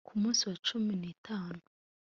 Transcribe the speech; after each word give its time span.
ku 0.07 0.13
munsi 0.21 0.41
wa 0.49 0.55
cumi 0.67 0.93
nitanu 1.01 1.61